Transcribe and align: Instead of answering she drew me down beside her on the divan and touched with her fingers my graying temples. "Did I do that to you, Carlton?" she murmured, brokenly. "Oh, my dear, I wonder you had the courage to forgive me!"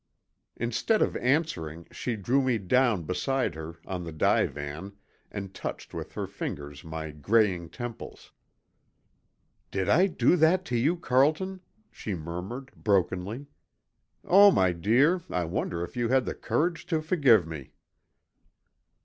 Instead 0.55 0.99
of 1.03 1.15
answering 1.17 1.85
she 1.91 2.15
drew 2.15 2.41
me 2.41 2.57
down 2.57 3.03
beside 3.03 3.53
her 3.53 3.75
on 3.85 4.03
the 4.03 4.11
divan 4.11 4.93
and 5.31 5.53
touched 5.53 5.93
with 5.93 6.13
her 6.13 6.25
fingers 6.25 6.83
my 6.83 7.11
graying 7.11 7.69
temples. 7.69 8.31
"Did 9.69 9.89
I 9.89 10.07
do 10.07 10.35
that 10.37 10.65
to 10.65 10.75
you, 10.75 10.95
Carlton?" 10.97 11.61
she 11.91 12.15
murmured, 12.15 12.71
brokenly. 12.75 13.45
"Oh, 14.25 14.49
my 14.49 14.71
dear, 14.71 15.21
I 15.29 15.45
wonder 15.45 15.87
you 15.93 16.09
had 16.09 16.25
the 16.25 16.33
courage 16.33 16.87
to 16.87 16.99
forgive 17.03 17.45
me!" 17.45 17.73